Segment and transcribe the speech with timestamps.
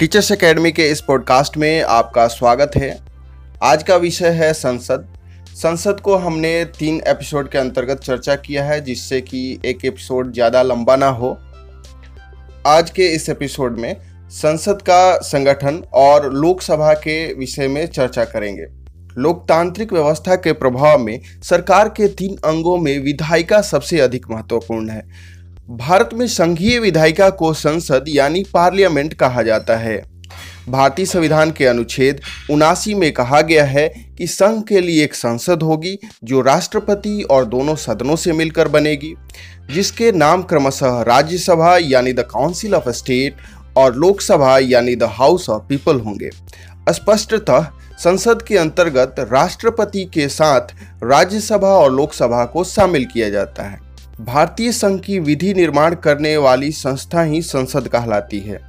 [0.00, 2.88] Teachers academy के इस podcast में आपका स्वागत है।
[3.62, 5.06] आज का विषय है संसद।
[5.54, 10.62] संसद को हमने तीन एपिसोड के अंतर्गत चर्चा किया है, जिससे कि एक एपिसोड ज़्यादा
[10.62, 11.36] लंबा ना हो।
[12.66, 13.94] आज के इस एपिसोड में
[14.30, 18.66] संसद का संगठन और लोकसभा के विषय में चर्चा करेंगे।
[19.18, 25.04] लोकतांत्रिक व्यवस्था के प्रभाव में सरकार के तीन अंगों में विधायिका सबसे अधिक महत्वपूर्ण है।
[25.70, 30.02] भारत में संघीय विधायिका को संसद यानी पार्लियामेंट कहा जाता है।
[30.68, 35.62] भारतीय संविधान के अनुच्छेद उनासी में कहा गया है कि संघ के लिए एक संसद
[35.62, 39.14] होगी, जो राष्ट्रपति और दोनों सदनों से मिलकर बनेगी,
[39.74, 43.36] जिसके नाम क्रमशः राज्यसभा यानी द काउंसिल ऑफ़ स्टेट
[43.76, 46.30] और लोकसभा यानी द हाउस ऑफ़ पीपल होंगे।
[46.88, 47.66] स्पष्टतः,
[47.98, 50.60] संसद के अंतर्गत राष्ट्रपति के साथ
[51.04, 53.89] राज्यसभा और लोकसभा को शामिल किया जाता है।
[54.20, 58.60] भारतीय संघ की विधि निर्माण करने वाली संस्था ही संसद कहलाती है।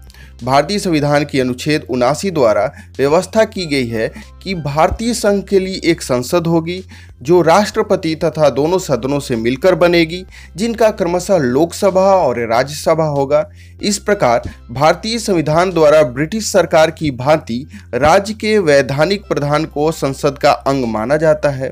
[0.43, 2.63] भारतीय संविधान की अनुच्छेद उनासी द्वारा
[2.97, 4.07] व्यवस्था की गई है
[4.43, 6.83] कि भारतीय संघ के लिए एक संसद होगी,
[7.21, 10.23] जो राष्ट्रपति तथा दोनों सदनों से मिलकर बनेगी,
[10.55, 13.49] जिनका क्रमशः लोकसभा और राज्यसभा होगा।
[13.81, 20.37] इस प्रकार भारतीय संविधान द्वारा ब्रिटिश सरकार की भांति राज्य के वैधानिक प्रधान को संसद
[20.37, 21.71] का अंग माना जाता है।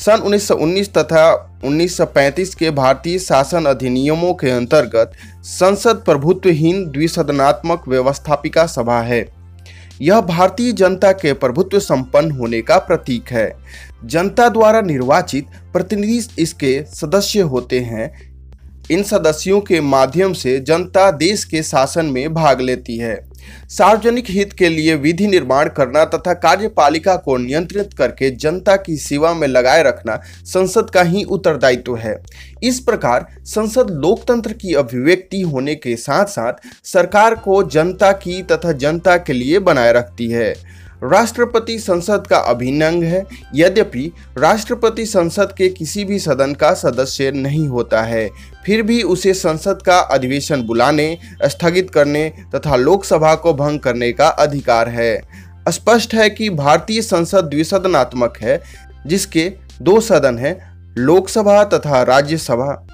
[0.00, 5.12] सन 1919 तथा 1935 के भारतीय शासन अधिनियमों के अंतर्गत
[5.44, 9.28] संसद प्रभुत्वहीन द्विसदनात्मक व्यवस्थापिका सभा है।
[10.02, 13.56] यह भारतीय जनता के प्रभुत्व संपन्न होने का प्रतीक है।
[14.04, 18.32] जनता द्वारा निर्वाचित प्रतिनिधि इसके सदस्य होते हैं।
[18.90, 23.29] इन सदस्यों के माध्यम से जनता देश के शासन में भाग लेती है।
[23.68, 29.34] सार्वजनिक हित के लिए विधि निर्माण करना तथा कार्यपालिका को नियंत्रित करके जनता की सेवा
[29.34, 32.16] में लगाए रखना संसद का ही उत्तरदायित्व है।
[32.62, 36.52] इस प्रकार संसद लोकतंत्र की अभिव्यक्ति होने के साथ साथ
[36.84, 40.54] सरकार को जनता की तथा जनता के लिए बनाए रखती है।
[41.02, 43.24] राष्ट्रपति संसद का अभिन्न अंग है।
[43.54, 48.28] यद्यपि राष्ट्रपति संसद के किसी भी सदन का सदस्य नहीं होता है,
[48.66, 54.28] फिर भी उसे संसद का अधिवेशन बुलाने, स्थगित करने तथा लोकसभा को भंग करने का
[54.28, 55.22] अधिकार है।
[55.68, 58.62] स्पष्ट है कि भारतीय संसद द्विसदनात्मक है,
[59.06, 60.58] जिसके दो सदन हैं,
[60.98, 62.86] लोकसभा तथा राज्यसभा।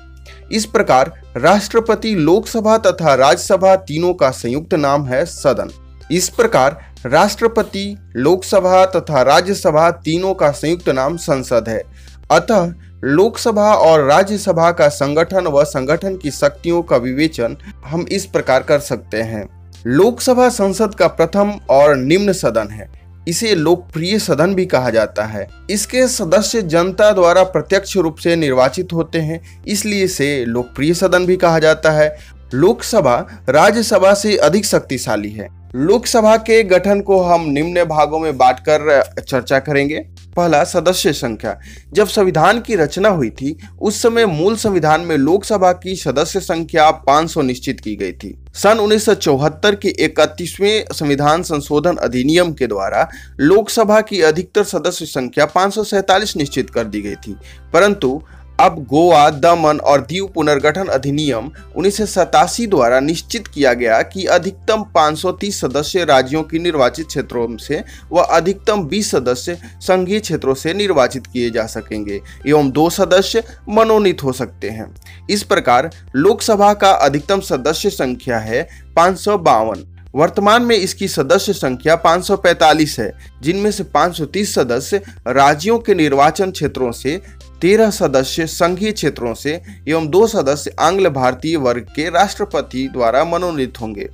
[0.53, 5.70] इस प्रकार राष्ट्रपति लोकसभा तथा राज्यसभा तीनों का संयुक्त नाम है सदन।
[6.10, 11.82] इस प्रकार राष्ट्रपति, लोकसभा तथा राज्यसभा तीनों का संयुक्त नाम संसद है।
[12.30, 12.72] अतः
[13.04, 17.56] लोकसभा और राज्यसभा का संगठन व संगठन की शक्तियों का विवेचन
[17.86, 19.48] हम इस प्रकार कर सकते हैं।
[19.86, 22.90] लोकसभा संसद का प्रथम और निम्न सदन है।
[23.28, 28.92] इसे लोकप्रिय सदन भी कहा जाता है। इसके सदस्य जनता द्वारा प्रत्यक्ष रूप से निर्वाचित
[28.92, 32.08] होते हैं, इसलिए इसे लोकप्रिय सदन भी कहा जाता है
[32.54, 39.04] लोकसभा राज्यसभा से अधिक शक्तिशाली है। लोकसभा के गठन को हम निम्न भागों में बांटकर
[39.28, 39.96] चर्चा करेंगे।
[40.36, 41.60] पहला, सदस्य संख्या।
[41.92, 46.90] जब संविधान की रचना हुई थी, उस समय मूल संविधान में लोकसभा की सदस्य संख्या
[46.90, 54.00] 500 निश्चित की गई थी। सन 1974 के इकतीसवें संविधान संशोधन अधिनियम के द्वारा लोकसभा
[54.00, 57.36] की अधिकतर सदस्य संख्या पाँच निश्चित कर दी गई थी।
[57.72, 58.22] परंतु
[58.60, 64.24] अब गोवा, दमन और दीव पुनर्गठन अधिनियम उन्नीस सौ सतासी द्वारा निश्चित किया गया कि
[64.24, 70.74] अधिकतम 530 सदस्य राज्यों की निर्वाचित क्षेत्रों से व अधिकतम 20 सदस्य संघीय क्षेत्रों से
[70.74, 74.94] निर्वाचित किए जा सकेंगे एवं दो सदस्य मनोनीत हो सकते हैं।
[75.30, 79.84] इस प्रकार लोकसभा का अधिकतम सदस्य संख्या है पाँच सौ बावन।
[80.16, 86.93] वर्तमान में इसकी सदस्य संख्या 545 है, जिनमें से 530 सदस्य राज्यों के निर्वाचन क्षेत्रों
[86.93, 87.22] से,
[87.60, 93.81] तेरह सदस्य संघीय क्षेत्रों से, एवं दो सदस्य आंग्ल भारतीय वर्ग के राष्ट्रपति द्वारा मनोनीत
[93.81, 94.09] होंगे।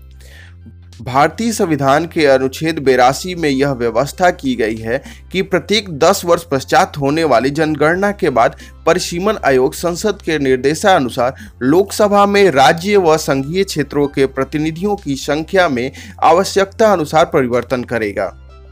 [1.02, 5.02] भारतीय संविधान के अनुच्छेद बेरासी में यह व्यवस्था की गई है
[5.32, 11.34] कि प्रत्येक 10 वर्ष पश्चात होने वाली जनगणना के बाद परिसीमन आयोग संसद के निर्देशानुसार
[11.62, 18.26] लोकसभा में राज्य व संघीय क्षेत्रों के प्रतिनिधियों की संख्या में आवश्यकता अनुसार परिवर्तन करेगा।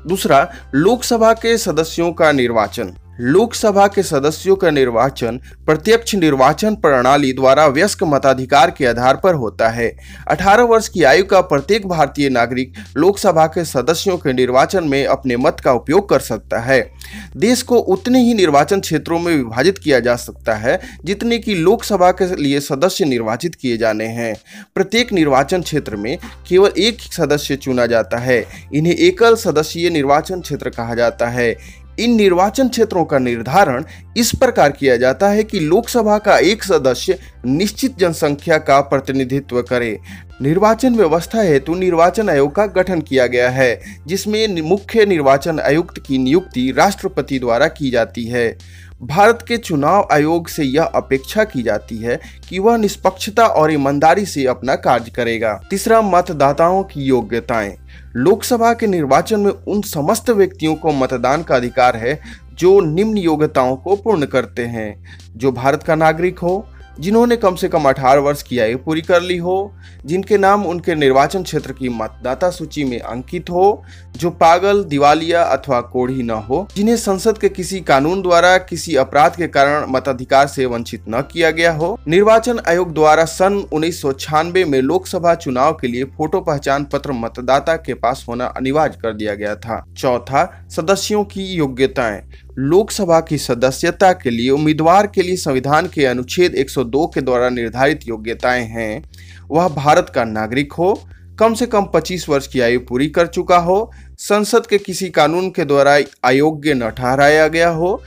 [0.07, 7.67] दूसरा, लोकसभा के सदस्यों का निर्वाचन। लोकसभा के सदस्यों का निर्वाचन प्रत्यक्ष निर्वाचन प्रणाली द्वारा
[7.67, 9.97] व्यस्क मताधिकार के आधार पर होता है।
[10.29, 15.37] 18 वर्ष की आयु का प्रत्येक भारतीय नागरिक लोकसभा के सदस्यों के निर्वाचन में अपने
[15.37, 16.91] मत का उपयोग कर सकता है।
[17.37, 22.11] देश को उतने ही निर्वाचन क्षेत्रों में विभाजित किया जा सकता है, जितने की लोकसभा
[22.11, 24.35] के लिए सदस्य निर्वाचित किए जाने हैं।
[24.75, 26.19] प्रत्येक निर्वाचन क्षेत्र में
[26.49, 28.45] केवल एक सदस्य चुना जाता है।
[28.75, 33.85] इन्हें एकल सदस्यीय निर्वाचन क्षेत्र कहा जाता है। इन निर्वाचन क्षेत्रों का निर्धारण
[34.17, 39.99] इस प्रकार किया जाता है कि लोकसभा का एक सदस्य निश्चित जनसंख्या का प्रतिनिधित्व करे।
[40.43, 46.19] निर्वाचन व्यवस्था हेतु निर्वाचन आयोग का गठन किया गया है, जिसमें मुख्य निर्वाचन आयुक्त की
[46.19, 48.59] नियुक्ति राष्ट्रपति द्वारा की जाती है।
[49.03, 54.27] भारत के चुनाव आयोग से यह अपेक्षा की जाती है कि वह निष्पक्षता और ईमानदारी
[54.27, 57.77] से अपना कार्य करेगा। तीसरा, मतदाताओं की योग्यताएँ।
[58.17, 62.21] लोकसभा के निर्वाचन में उन समस्त व्यक्तियों को मतदान का अधिकार है
[62.55, 65.05] जो निम्न योग्यताओं को पूर्ण करते हैं।
[65.37, 66.67] जो भारत का नागरिक हो
[67.01, 69.75] जिन्होंने कम से कम 18 वर्ष की आयु पूरी कर ली हो,
[70.07, 73.83] जिनके नाम उनके निर्वाचन क्षेत्र की मतदाता सूची में अंकित हो,
[74.17, 79.37] जो पागल, दिवालिया अथवा कोढ़ी न हो, जिन्हें संसद के किसी कानून द्वारा, किसी अपराध
[79.37, 84.13] के कारण मताधिकार से वंचित न किया गया हो। निर्वाचन आयोग द्वारा सन उन्नीस सौ
[84.13, 89.13] छियानबे में लोकसभा चुनाव के लिए फ़ोटो पहचान पत्र मतदाता के पास होना अनिवार्य कर
[89.13, 92.23] दिया गया था। चौथा, सदस्यों की योग्यताएँ।
[92.59, 98.01] लोकसभा की सदस्यता के लिए, उम्मीदवार के लिए संविधान के अनुच्छेद 102 के द्वारा निर्धारित
[98.09, 99.11] योग्यताएँ हैं।
[99.51, 101.03] वह भारत का नागरिक हो,
[101.39, 105.51] कम से कम 25 वर्ष की आयु पूरी कर चुका हो, संसद के किसी कानून
[105.51, 108.03] के द्वारा अयोग्य न ठहराया गया हो,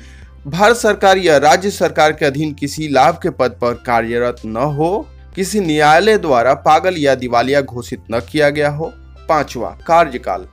[0.47, 5.07] भारत सरकार या राज्य सरकार के अधीन किसी लाभ के पद पर कार्यरत न हो,
[5.35, 8.93] किसी न्यायालय द्वारा पागल या दिवालिया घोषित न किया गया हो।
[9.29, 10.47] पांचवा, कार्यकाल।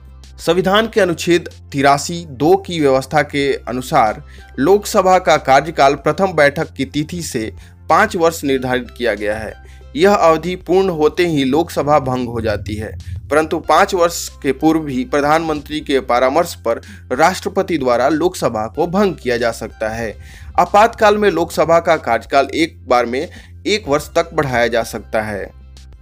[0.45, 4.23] संविधान के अनुच्छेद तिरासी दो की व्यवस्था के अनुसार
[4.59, 7.53] लोकसभा का कार्यकाल प्रथम बैठक की तिथि से
[7.89, 9.53] पाँच वर्ष निर्धारित किया गया है।
[9.95, 12.97] यह अवधि पूर्ण होते ही लोकसभा भंग हो जाती है।
[13.29, 19.15] परंतु पाँच वर्ष के पूर्व भी प्रधानमंत्री के परामर्श पर राष्ट्रपति द्वारा लोकसभा को भंग
[19.15, 20.17] किया जा सकता है।
[20.59, 23.29] आपातकाल में लोकसभा का कार्यकाल एक बार में
[23.67, 25.51] एक वर्ष तक बढ़ाया जा सकता है।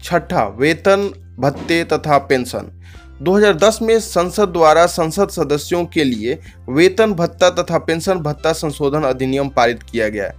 [0.04, 2.76] छठा, वेतन, भत्ते तथा पेंशन।
[3.22, 6.38] 2010 में संसद द्वारा संसद सदस्यों के लिए
[6.70, 10.32] वेतन भत्ता तथा पेंशन भत्ता संशोधन अधिनियम पारित किया गया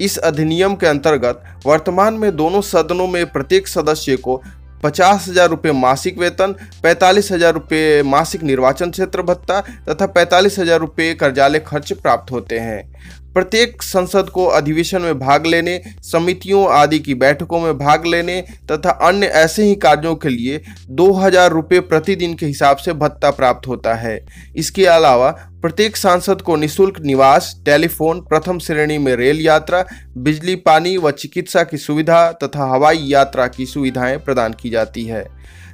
[0.00, 4.40] इस अधिनियम के अंतर्गत वर्तमान में दोनों सदनों में प्रत्येक सदस्य को
[4.82, 10.78] पचास हज़ार रुपये मासिक वेतन, पैंतालीस हज़ार रुपये मासिक निर्वाचन क्षेत्र भत्ता तथा पैंतालीस हज़ार
[10.80, 16.98] रुपये कर्जालय खर्च प्राप्त होते हैं। प्रत्येक संसद को अधिवेशन में भाग लेने, समितियों आदि
[16.98, 18.40] की बैठकों में भाग लेने
[18.70, 23.30] तथा अन्य ऐसे ही कार्यों के लिए दो हज़ार रुपये प्रतिदिन के हिसाब से भत्ता
[23.30, 24.18] प्राप्त होता है।
[24.56, 25.30] इसके अलावा
[25.62, 29.84] प्रत्येक सांसद को निशुल्क निवास, टेलीफोन, प्रथम श्रेणी में रेल यात्रा,
[30.18, 35.26] बिजली, पानी व चिकित्सा की सुविधा तथा हवाई यात्रा की सुविधाएँ प्रदान की जाती है।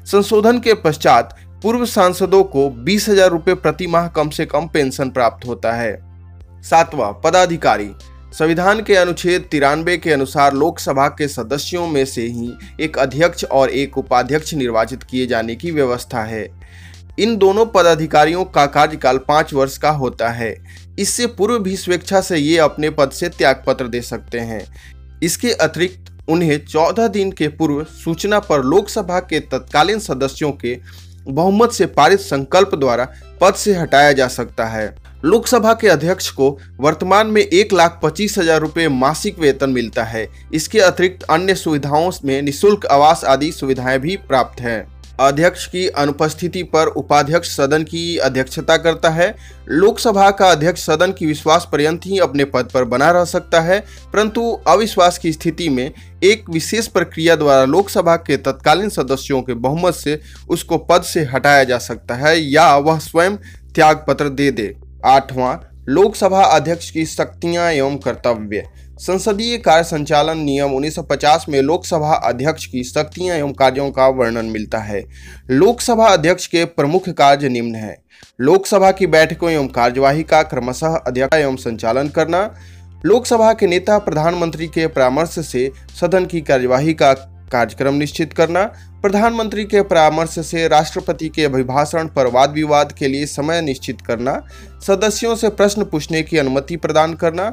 [0.06, 5.10] संशोधन के पश्चात पूर्व सांसदों को बीस हज़ार रुपये प्रति माह कम से कम पेंशन
[5.10, 6.13] प्राप्त होता है।
[6.64, 7.90] सातवां पदाधिकारी।
[8.32, 13.70] संविधान के अनुच्छेद तिरानवे के अनुसार लोकसभा के सदस्यों में से ही एक अध्यक्ष और
[13.70, 16.48] एक उपाध्यक्ष निर्वाचित किए जाने की व्यवस्था है।
[17.18, 20.54] इन दोनों पदाधिकारियों का कार्यकाल पाँच वर्ष का होता है।
[20.98, 24.64] इससे पूर्व भी स्वेच्छा से ये अपने पद से त्याग पत्र दे सकते हैं।
[25.22, 30.78] इसके अतिरिक्त उन्हें चौदह दिन के पूर्व सूचना पर लोकसभा के तत्कालीन सदस्यों के
[31.28, 33.08] बहुमत से पारित संकल्प द्वारा
[33.40, 34.94] पद से हटाया जा सकता है।
[35.24, 36.48] लोकसभा के अध्यक्ष को
[36.80, 42.10] वर्तमान में एक लाख पच्चीस हज़ार रुपये मासिक वेतन मिलता है। इसके अतिरिक्त अन्य सुविधाओं
[42.24, 44.86] में निशुल्क आवास आदि सुविधाएँ भी प्राप्त हैं।
[45.20, 49.34] अध्यक्ष की अनुपस्थिति पर उपाध्यक्ष सदन की अध्यक्षता करता है।
[49.70, 53.80] लोकसभा का अध्यक्ष सदन की विश्वास पर्यंत ही अपने पद पर बना रह सकता है,
[54.12, 55.90] परंतु अविश्वास की स्थिति में
[56.24, 61.64] एक विशेष प्रक्रिया द्वारा लोकसभा के तत्कालीन सदस्यों के बहुमत से उसको पद से हटाया
[61.64, 63.36] जा सकता है या वह स्वयं
[63.74, 65.56] त्याग पत्र दे दे। आठवां,
[65.88, 68.64] लोकसभा अध्यक्ष की शक्तियाँ एवं कर्तव्य।
[68.98, 74.78] संसदीय कार्य संचालन नियम 1950 में लोकसभा अध्यक्ष की शक्तियाँ एवं कार्यों का वर्णन मिलता
[74.78, 75.04] है।
[75.50, 77.96] लोकसभा अध्यक्ष के प्रमुख कार्य निम्न है।
[78.40, 82.54] लोकसभा की बैठकों एवं कार्यवाही का क्रमशः अध्यक्ष एवं संचालन करना,
[83.06, 85.70] लोकसभा के नेता प्रधानमंत्री के परामर्श से
[86.00, 87.12] सदन की कार्यवाही का
[87.52, 88.72] कार्यक्रम निश्चित करना
[89.04, 94.36] प्रधानमंत्री के परामर्श से राष्ट्रपति के अभिभाषण पर वाद विवाद के लिए समय निश्चित करना,
[94.86, 97.44] सदस्यों से प्रश्न पूछने की अनुमति प्रदान करना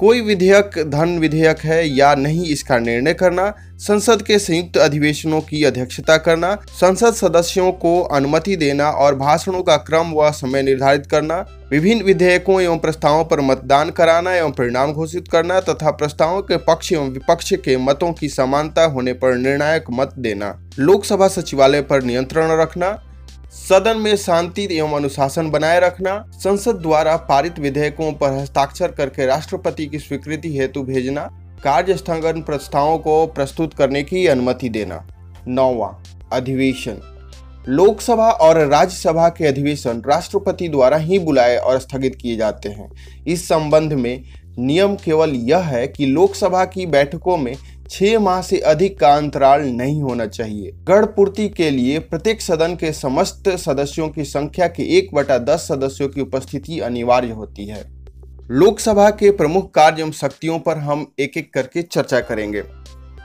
[0.00, 5.62] कोई विधेयक, धन विधेयक है या नहीं, इसका निर्णय करना, संसद के संयुक्त अधिवेशनों की
[5.64, 11.44] अध्यक्षता करना, संसद सदस्यों को अनुमति देना और भाषणों का क्रम व समय निर्धारित करना,
[11.70, 16.92] विभिन्न विधेयकों एवं प्रस्तावों पर मतदान कराना एवं परिणाम घोषित करना तथा प्रस्तावों के पक्ष
[16.92, 22.58] एवं विपक्ष के मतों की समानता होने पर निर्णायक मत देना, लोकसभा सचिवालय पर नियंत्रण
[22.60, 22.98] रखना
[23.52, 29.86] सदन में शांति एवं अनुशासन बनाए रखना, संसद द्वारा पारित विधेयकों पर हस्ताक्षर करके राष्ट्रपति
[29.86, 31.22] की स्वीकृति हेतु भेजना
[31.64, 35.06] कार्य स्थगन प्रस्तावों को प्रस्तुत करने की अनुमति देना।
[35.48, 36.02] नौवा,
[36.32, 37.00] अधिवेशन।
[37.68, 42.90] लोकसभा और राज्यसभा के अधिवेशन राष्ट्रपति द्वारा ही बुलाए और स्थगित किए जाते हैं।
[43.28, 44.24] इस संबंध में
[44.58, 47.56] नियम केवल यह है कि लोकसभा की बैठकों में
[47.90, 52.74] छह माह से अधिक का अंतराल नहीं होना चाहिए। गढ़ पूर्ति के लिए प्रत्येक सदन
[52.74, 57.82] के समस्त सदस्यों की संख्या के एक बटा दस सदस्यों की उपस्थिति अनिवार्य होती है।
[58.50, 62.62] लोकसभा के प्रमुख कार्य एवं शक्तियों पर हम एक एक करके चर्चा करेंगे।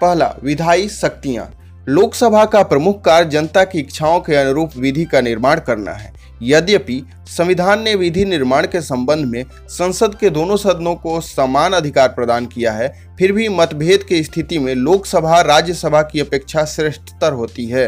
[0.01, 1.51] पहला, विधायी शक्तियाँ।
[1.89, 6.13] लोकसभा का प्रमुख कार्य जनता की इच्छाओं के अनुरूप विधि का निर्माण करना है।
[6.51, 12.07] यद्यपि संविधान ने विधि निर्माण के संबंध में संसद के दोनों सदनों को समान अधिकार
[12.07, 17.65] प्रदान किया है, फिर भी मतभेद की स्थिति में लोकसभा, राज्यसभा की अपेक्षा श्रेष्ठतर होती
[17.65, 17.87] है,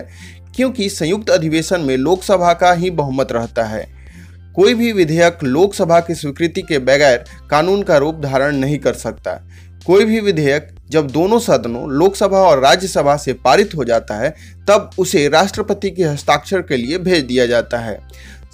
[0.56, 3.88] क्योंकि संयुक्त अधिवेशन में लोकसभा का ही बहुमत रहता है।
[4.56, 9.42] कोई भी विधेयक लोकसभा की स्वीकृति के बगैर कानून का रूप धारण नहीं कर सकता।
[9.86, 14.30] कोई भी विधेयक जब दोनों सदनों, लोकसभा और राज्यसभा से पारित हो जाता है,
[14.68, 18.00] तब उसे राष्ट्रपति के हस्ताक्षर के लिए भेज दिया जाता है।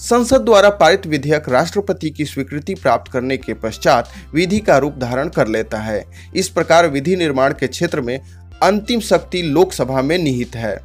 [0.01, 5.29] संसद द्वारा पारित विधेयक राष्ट्रपति की स्वीकृति प्राप्त करने के पश्चात विधि का रूप धारण
[5.29, 6.03] कर लेता है।
[6.36, 8.20] इस प्रकार विधि निर्माण के क्षेत्र में
[8.63, 10.79] अंतिम शक्ति लोकसभा में निहित है।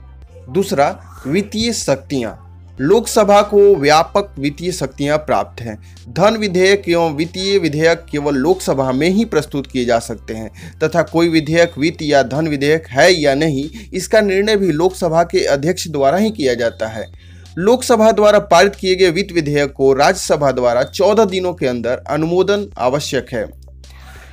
[0.51, 0.89] दूसरा,
[1.27, 2.43] वित्तीय शक्तियाँ।
[2.81, 9.09] लोकसभा को व्यापक वित्तीय शक्तियाँ प्राप्त हैं। धन विधेयक एवं वित्तीय विधेयक केवल लोकसभा में
[9.11, 13.35] ही प्रस्तुत किए जा सकते हैं, तथा कोई विधेयक वित्त या धन विधेयक है या
[13.35, 17.26] नहीं, इसका निर्णय भी लोकसभा के अध्यक्ष द्वारा ही किया जाता है।
[17.57, 22.67] लोकसभा द्वारा पारित किए गए वित्त विधेयक को राज्यसभा द्वारा चौदह दिनों के अंदर अनुमोदन
[22.79, 23.47] आवश्यक है।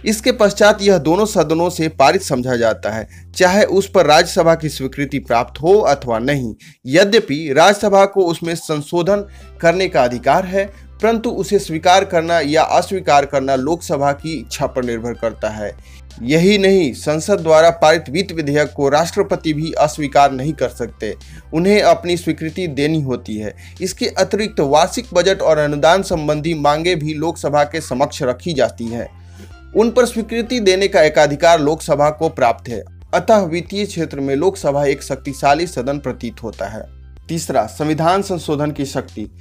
[0.06, 4.70] इसके पश्चात यह दोनों सदनों से पारित समझा जाता है, चाहे उस पर राज्यसभा की
[4.70, 6.54] स्वीकृति प्राप्त हो अथवा नहीं।
[6.86, 9.26] यद्यपि राज्यसभा को उसमें संशोधन
[9.62, 10.66] करने का अधिकार है,
[11.02, 15.72] परंतु उसे स्वीकार करना या अस्वीकार करना लोकसभा की इच्छा पर निर्भर करता है।
[16.22, 21.16] यही नहीं, संसद द्वारा पारित वित्त विधेयक को राष्ट्रपति भी अस्वीकार नहीं कर सकते।
[21.54, 27.14] उन्हें अपनी स्वीकृति देनी होती है। इसके अतिरिक्त वार्षिक बजट और अनुदान संबंधी मांगे भी
[27.14, 29.10] लोकसभा के समक्ष रखी जाती है।
[29.76, 34.86] उन पर स्वीकृति देने का एकाधिकार लोकसभा को प्राप्त है। अतः वित्तीय क्षेत्र में लोकसभा
[34.86, 39.32] एक शक्तिशाली सदन प्रतीत होता है। तीसरा, संविधान संशोधन की शक्ति।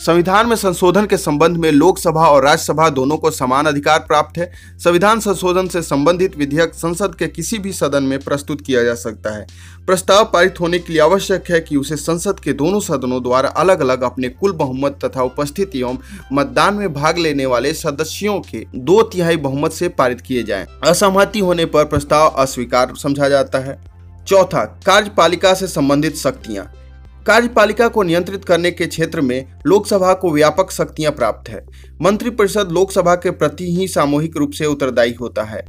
[0.00, 4.52] संविधान में संशोधन के संबंध में लोकसभा और राज्यसभा दोनों को समान अधिकार प्राप्त है।
[4.78, 9.30] संविधान संशोधन से संबंधित विधेयक संसद के किसी भी सदन में प्रस्तुत किया जा सकता
[9.30, 9.46] है।
[9.86, 13.80] प्रस्ताव पारित होने के लिए आवश्यक है कि उसे संसद के दोनों सदनों द्वारा अलग
[13.80, 15.98] अलग अपने कुल बहुमत तथा उपस्थिति एवं
[16.32, 21.38] मतदान में भाग लेने वाले सदस्यों के दो तिहाई बहुमत से पारित किए जाए। असहमति
[21.38, 23.80] होने पर प्रस्ताव अस्वीकार समझा जाता है।
[24.26, 26.72] चौथा, कार्यपालिका से संबंधित शक्तियाँ।
[27.26, 31.66] कार्यपालिका को नियंत्रित करने के क्षेत्र में लोकसभा को व्यापक शक्तियाँ प्राप्त है।
[32.02, 35.64] मंत्रिपरिषद लोकसभा के प्रति ही सामूहिक रूप से उत्तरदायी होता है।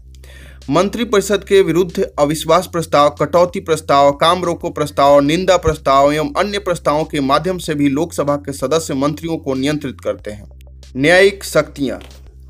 [0.70, 7.04] मंत्रिपरिषद के विरुद्ध अविश्वास प्रस्ताव, कटौती प्रस्ताव, काम रोको प्रस्ताव, निंदा प्रस्ताव एवं अन्य प्रस्तावों
[7.04, 10.50] के माध्यम से भी लोकसभा के सदस्य मंत्रियों को नियंत्रित करते हैं।
[10.96, 12.00] न्यायिक शक्तियाँ।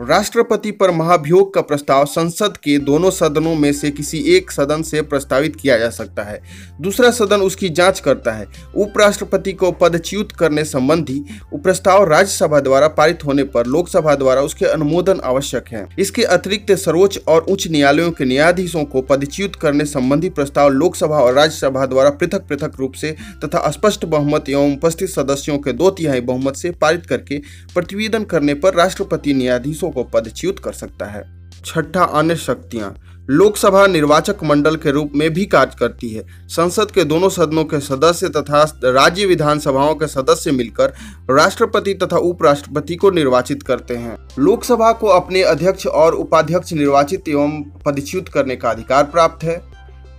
[0.01, 5.01] राष्ट्रपति पर महाभियोग का प्रस्ताव संसद के दोनों सदनों में से किसी एक सदन से
[5.01, 6.41] प्रस्तावित किया जा सकता है।
[6.81, 11.19] दूसरा सदन उसकी जाँच करता है। उपराष्ट्रपति को पदच्युत करने संबंधी
[11.55, 17.19] प्रस्ताव राज्यसभा द्वारा पारित होने पर लोकसभा द्वारा उसके अनुमोदन आवश्यक है। इसके अतिरिक्त सर्वोच्च
[17.27, 22.47] और उच्च न्यायालयों के न्यायाधीशों को पदच्युत करने संबंधी प्रस्ताव लोकसभा और राज्यसभा द्वारा पृथक
[22.49, 27.05] पृथक रूप से तथा स्पष्ट बहुमत एवं उपस्थित सदस्यों के दो तिहाई बहुमत से पारित
[27.05, 27.41] करके
[27.73, 32.95] प्रतिवेदन करने पर राष्ट्रपति न्यायाधीशों को पदच्युत कर सकता है। छठा अन्य शक्तियाँ।
[33.29, 37.79] लोकसभा निर्वाचक मंडल के रूप में भी कार्य करती है। संसद के दोनों सदनों के
[37.79, 40.93] सदस्य तथा राज्य विधानसभाओं के सदस्य मिलकर
[41.29, 47.63] राष्ट्रपति तथा उपराष्ट्रपति को निर्वाचित करते हैं। लोकसभा को अपने अध्यक्ष और उपाध्यक्ष निर्वाचित एवं
[47.63, 49.61] पदच्युत करने का अधिकार प्राप्त है।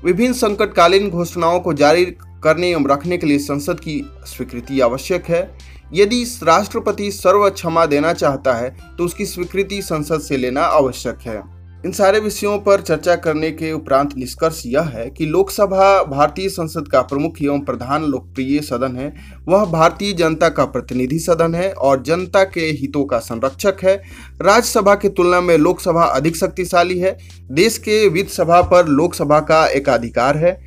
[0.05, 2.05] विभिन्न संकटकालीन घोषणाओं को जारी
[2.45, 5.49] करने एवं रखने के लिए संसद की स्वीकृति आवश्यक है।
[5.95, 11.43] यदि राष्ट्रपति सर्व क्षमा देना चाहता है तो उसकी स्वीकृति संसद से लेना आवश्यक है।
[11.85, 16.89] इन सारे विषयों पर चर्चा करने के उपरांत निष्कर्ष यह है कि लोकसभा भारतीय संसद
[16.89, 19.13] का प्रमुख एवं प्रधान लोकप्रिय सदन है।
[19.49, 23.97] वह भारतीय जनता का प्रतिनिधि सदन है और जनता के हितों का संरक्षक है।
[24.43, 27.17] राज्यसभा की तुलना में लोकसभा अधिक शक्तिशाली है।
[27.53, 30.64] देश के वित्त सभा पर लोकसभा का एकाधिकार है।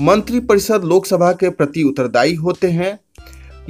[0.00, 2.98] मंत्रिपरिषद लोकसभा के प्रति उत्तरदायी होते हैं।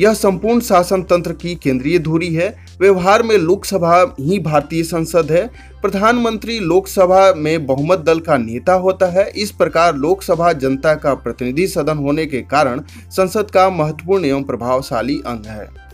[0.00, 5.46] यह संपूर्ण शासन तंत्र की केंद्रीय धुरी है। व्यवहार में लोकसभा ही भारतीय संसद है।
[5.82, 11.66] प्रधानमंत्री लोकसभा में बहुमत दल का नेता होता है। इस प्रकार लोकसभा जनता का प्रतिनिधि
[11.66, 15.89] सदन होने के कारण संसद का महत्वपूर्ण एवं प्रभावशाली अंग है।